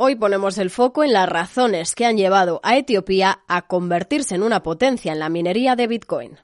Hoy 0.00 0.14
ponemos 0.14 0.58
el 0.58 0.70
foco 0.70 1.02
en 1.02 1.12
las 1.12 1.28
razones 1.28 1.96
que 1.96 2.06
han 2.06 2.16
llevado 2.16 2.60
a 2.62 2.76
Etiopía 2.76 3.40
a 3.48 3.62
convertirse 3.62 4.36
en 4.36 4.44
una 4.44 4.62
potencia 4.62 5.12
en 5.12 5.18
la 5.18 5.28
minería 5.28 5.74
de 5.74 5.88
Bitcoin. 5.88 6.38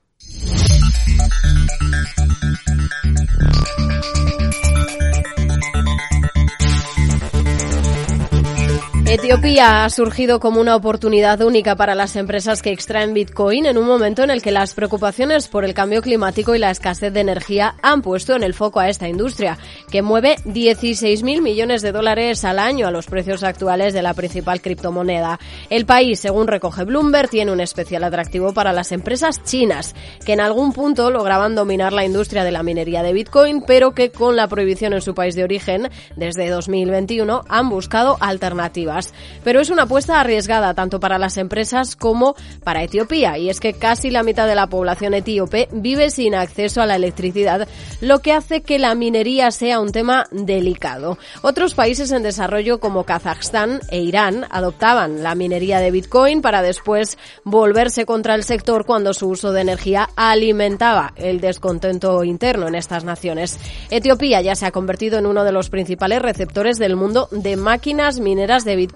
Etiopía 9.15 9.85
ha 9.85 9.91
surgido 9.91 10.41
como 10.41 10.61
una 10.61 10.75
oportunidad 10.75 11.41
única 11.43 11.77
para 11.77 11.95
las 11.95 12.17
empresas 12.17 12.63
que 12.63 12.73
extraen 12.73 13.15
Bitcoin 13.15 13.65
en 13.65 13.79
un 13.79 13.87
momento 13.87 14.25
en 14.25 14.31
el 14.31 14.43
que 14.43 14.51
las 14.51 14.75
preocupaciones 14.75 15.47
por 15.47 15.65
el 15.65 15.73
cambio 15.73 16.03
climático 16.03 16.53
y 16.53 16.59
la 16.59 16.73
escasez 16.73 17.13
de 17.13 17.21
energía 17.21 17.77
han 17.81 18.03
puesto 18.03 18.35
en 18.35 18.43
el 18.43 18.55
foco 18.55 18.81
a 18.81 18.89
esta 18.89 19.09
industria, 19.09 19.57
que 19.89 20.03
mueve 20.03 20.35
16.000 20.47 21.43
millones 21.43 21.81
de 21.83 21.93
dólares 21.93 22.45
al 22.45 22.59
año 22.59 22.89
a 22.89 22.91
los 22.91 23.07
precios 23.07 23.45
actuales 23.45 23.95
de 23.95 24.03
la 24.03 24.15
principal 24.15 24.61
criptomoneda. 24.61 25.39
El 25.71 25.87
país, 25.87 26.19
según 26.19 26.49
recoge 26.49 26.83
Bloomberg, 26.83 27.29
tiene 27.29 27.53
un 27.53 27.61
especial 27.61 28.03
atractivo 28.03 28.53
para 28.53 28.73
las 28.73 28.91
empresas 28.91 29.45
chinas, 29.45 29.95
que 30.27 30.33
en 30.33 30.41
algún 30.41 30.73
punto 30.73 31.13
lograban 31.13 31.55
dominar 31.55 31.93
la 31.93 32.05
industria 32.05 32.43
de 32.43 32.51
la 32.51 32.65
minería 32.65 33.05
de 33.05 33.13
Bitcoin, 33.13 33.63
pero 33.65 33.95
que 33.95 34.11
con 34.11 34.35
la 34.35 34.49
prohibición 34.49 34.93
en 34.93 35.03
su 35.03 35.15
país 35.15 35.37
de 35.37 35.45
origen 35.45 35.89
desde 36.17 36.51
2021 36.51 37.43
han 37.49 37.69
buscado 37.69 38.17
alternativas. 38.19 39.04
Pero 39.43 39.61
es 39.61 39.71
una 39.71 39.85
apuesta 39.85 40.21
arriesgada 40.21 40.75
tanto 40.75 41.01
para 41.01 41.19
las 41.19 41.37
empresas 41.37 41.97
como 41.97 42.35
para 42.63 42.83
Etiopía. 42.83 43.39
Y 43.39 43.51
es 43.51 43.61
que 43.61 43.75
casi 43.75 44.11
la 44.11 44.23
mitad 44.23 44.47
de 44.47 44.55
la 44.55 44.69
población 44.69 45.15
etíope 45.15 45.69
vive 45.73 46.11
sin 46.11 46.35
acceso 46.35 46.81
a 46.81 46.87
la 46.87 46.97
electricidad, 46.97 47.69
lo 48.01 48.21
que 48.21 48.33
hace 48.33 48.63
que 48.63 48.79
la 48.79 48.95
minería 48.95 49.51
sea 49.51 49.81
un 49.81 49.93
tema 49.93 50.27
delicado. 50.31 51.19
Otros 51.43 51.75
países 51.75 52.11
en 52.13 52.23
desarrollo 52.23 52.81
como 52.81 53.05
Kazajstán 53.05 53.81
e 53.91 54.01
Irán 54.01 54.47
adoptaban 54.51 55.23
la 55.23 55.35
minería 55.35 55.81
de 55.81 55.91
Bitcoin 55.91 56.43
para 56.43 56.63
después 56.63 57.19
volverse 57.45 58.07
contra 58.07 58.35
el 58.35 58.45
sector 58.45 58.87
cuando 58.87 59.15
su 59.15 59.29
uso 59.29 59.53
de 59.53 59.61
energía 59.61 60.09
alimentaba 60.17 61.13
el 61.17 61.41
descontento 61.41 62.25
interno 62.25 62.69
en 62.69 62.75
estas 62.75 63.05
naciones. 63.05 63.59
Etiopía 63.91 64.41
ya 64.41 64.55
se 64.55 64.67
ha 64.67 64.71
convertido 64.71 65.19
en 65.19 65.27
uno 65.27 65.45
de 65.45 65.53
los 65.53 65.71
principales 65.71 66.23
receptores 66.23 66.79
del 66.79 66.97
mundo 66.97 67.29
de 67.31 67.57
máquinas 67.57 68.21
mineras 68.21 68.65
de 68.65 68.77
Bitcoin 68.77 68.94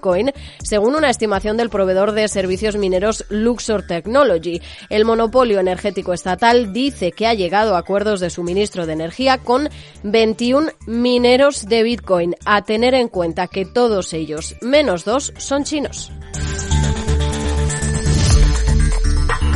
Según 0.63 0.95
una 0.95 1.09
estimación 1.09 1.57
del 1.57 1.69
proveedor 1.69 2.13
de 2.13 2.27
servicios 2.27 2.77
mineros 2.77 3.25
Luxor 3.29 3.85
Technology. 3.85 4.61
El 4.89 5.05
monopolio 5.05 5.59
energético 5.59 6.13
estatal 6.13 6.73
dice 6.73 7.11
que 7.11 7.27
ha 7.27 7.33
llegado 7.33 7.75
a 7.75 7.79
acuerdos 7.79 8.19
de 8.19 8.29
suministro 8.29 8.85
de 8.85 8.93
energía 8.93 9.37
con 9.37 9.69
21 10.03 10.71
mineros 10.87 11.65
de 11.65 11.83
Bitcoin, 11.83 12.35
a 12.45 12.63
tener 12.63 12.93
en 12.93 13.07
cuenta 13.07 13.47
que 13.47 13.65
todos 13.65 14.13
ellos, 14.13 14.55
menos 14.61 15.05
dos, 15.05 15.33
son 15.37 15.63
chinos. 15.63 16.11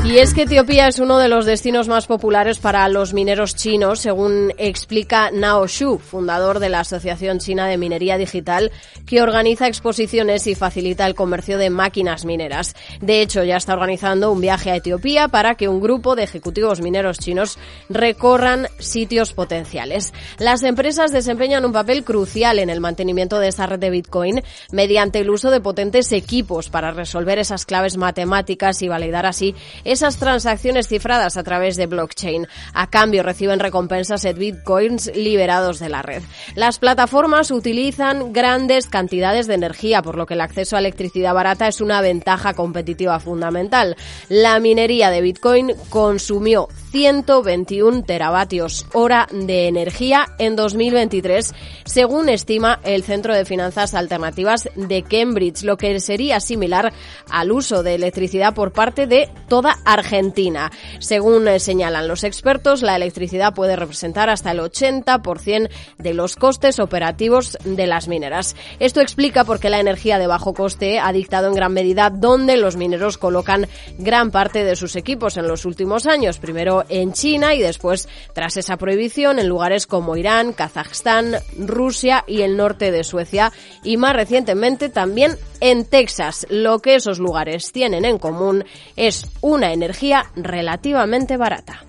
Y 0.05 0.17
es 0.17 0.33
que 0.33 0.41
Etiopía 0.41 0.89
es 0.89 0.99
uno 0.99 1.17
de 1.17 1.29
los 1.29 1.45
destinos 1.45 1.87
más 1.87 2.07
populares 2.07 2.59
para 2.59 2.87
los 2.89 3.13
mineros 3.13 3.55
chinos, 3.55 4.01
según 4.01 4.51
explica 4.57 5.31
Nao 5.31 5.65
Shu, 5.65 5.97
fundador 5.97 6.59
de 6.59 6.67
la 6.67 6.81
Asociación 6.81 7.39
China 7.39 7.67
de 7.67 7.77
Minería 7.77 8.17
Digital, 8.17 8.73
que 9.05 9.21
organiza 9.21 9.67
exposiciones 9.67 10.45
y 10.45 10.55
facilita 10.55 11.07
el 11.07 11.15
comercio 11.15 11.57
de 11.57 11.69
máquinas 11.69 12.25
mineras. 12.25 12.75
De 12.99 13.21
hecho, 13.21 13.45
ya 13.45 13.55
está 13.55 13.73
organizando 13.73 14.29
un 14.29 14.41
viaje 14.41 14.71
a 14.71 14.75
Etiopía 14.75 15.29
para 15.29 15.55
que 15.55 15.69
un 15.69 15.79
grupo 15.79 16.17
de 16.17 16.23
ejecutivos 16.23 16.81
mineros 16.81 17.17
chinos 17.17 17.57
recorran 17.87 18.67
sitios 18.79 19.31
potenciales. 19.31 20.13
Las 20.37 20.63
empresas 20.63 21.13
desempeñan 21.13 21.63
un 21.63 21.71
papel 21.71 22.03
crucial 22.03 22.59
en 22.59 22.69
el 22.69 22.81
mantenimiento 22.81 23.39
de 23.39 23.47
esta 23.47 23.67
red 23.67 23.79
de 23.79 23.89
Bitcoin 23.89 24.43
mediante 24.69 25.19
el 25.19 25.29
uso 25.29 25.49
de 25.49 25.61
potentes 25.61 26.11
equipos 26.11 26.69
para 26.69 26.91
resolver 26.91 27.39
esas 27.39 27.65
claves 27.65 27.95
matemáticas 27.95 28.81
y 28.81 28.89
validar 28.89 29.25
así 29.25 29.55
esas 29.93 30.17
transacciones 30.17 30.87
cifradas 30.87 31.37
a 31.37 31.43
través 31.43 31.77
de 31.77 31.87
blockchain. 31.87 32.47
A 32.73 32.89
cambio 32.89 33.23
reciben 33.23 33.59
recompensas 33.59 34.25
en 34.25 34.37
bitcoins 34.37 35.11
liberados 35.15 35.79
de 35.79 35.89
la 35.89 36.01
red. 36.01 36.23
Las 36.55 36.79
plataformas 36.79 37.51
utilizan 37.51 38.33
grandes 38.33 38.87
cantidades 38.87 39.47
de 39.47 39.53
energía, 39.53 40.01
por 40.01 40.17
lo 40.17 40.25
que 40.25 40.33
el 40.33 40.41
acceso 40.41 40.75
a 40.75 40.79
electricidad 40.79 41.33
barata 41.33 41.67
es 41.67 41.79
una 41.79 42.01
ventaja 42.01 42.53
competitiva 42.53 43.19
fundamental. 43.19 43.95
La 44.29 44.59
minería 44.59 45.09
de 45.09 45.21
bitcoin 45.21 45.73
consumió 45.89 46.67
121 46.91 48.03
teravatios 48.03 48.85
hora 48.93 49.27
de 49.31 49.67
energía 49.67 50.27
en 50.37 50.55
2023, 50.55 51.53
según 51.85 52.29
estima 52.29 52.79
el 52.83 53.03
Centro 53.03 53.33
de 53.33 53.45
Finanzas 53.45 53.93
Alternativas 53.93 54.69
de 54.75 55.03
Cambridge, 55.03 55.63
lo 55.63 55.77
que 55.77 55.99
sería 55.99 56.39
similar 56.39 56.93
al 57.29 57.51
uso 57.51 57.83
de 57.83 57.95
electricidad 57.95 58.53
por 58.53 58.73
parte 58.73 59.07
de 59.07 59.29
toda 59.47 59.77
Argentina. 59.85 60.71
Según 60.99 61.47
eh, 61.47 61.59
señalan 61.59 62.07
los 62.07 62.23
expertos, 62.23 62.81
la 62.81 62.95
electricidad 62.95 63.53
puede 63.53 63.75
representar 63.75 64.29
hasta 64.29 64.51
el 64.51 64.59
80% 64.59 65.69
de 65.97 66.13
los 66.13 66.35
costes 66.35 66.79
operativos 66.79 67.57
de 67.63 67.87
las 67.87 68.07
mineras. 68.07 68.55
Esto 68.79 69.01
explica 69.01 69.43
por 69.43 69.59
qué 69.59 69.69
la 69.69 69.79
energía 69.79 70.19
de 70.19 70.27
bajo 70.27 70.53
coste 70.53 70.99
ha 70.99 71.11
dictado 71.11 71.47
en 71.47 71.55
gran 71.55 71.73
medida 71.73 72.09
dónde 72.09 72.57
los 72.57 72.75
mineros 72.75 73.17
colocan 73.17 73.67
gran 73.97 74.31
parte 74.31 74.63
de 74.63 74.75
sus 74.75 74.95
equipos 74.95 75.37
en 75.37 75.47
los 75.47 75.65
últimos 75.65 76.05
años. 76.05 76.39
Primero 76.39 76.83
en 76.89 77.13
China 77.13 77.53
y 77.53 77.61
después, 77.61 78.07
tras 78.33 78.57
esa 78.57 78.77
prohibición, 78.77 79.39
en 79.39 79.47
lugares 79.47 79.87
como 79.87 80.15
Irán, 80.15 80.53
Kazajstán, 80.53 81.35
Rusia 81.57 82.23
y 82.27 82.41
el 82.41 82.57
norte 82.57 82.91
de 82.91 83.03
Suecia 83.03 83.51
y 83.83 83.97
más 83.97 84.15
recientemente 84.15 84.89
también 84.89 85.37
en 85.59 85.85
Texas. 85.85 86.45
Lo 86.49 86.79
que 86.79 86.95
esos 86.95 87.19
lugares 87.19 87.71
tienen 87.71 88.05
en 88.05 88.17
común 88.17 88.65
es 88.95 89.25
una 89.41 89.72
energía 89.73 90.25
relativamente 90.35 91.37
barata. 91.37 91.83